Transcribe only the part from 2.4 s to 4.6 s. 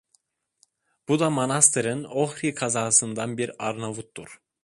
kazasından bir Arnavut'tur.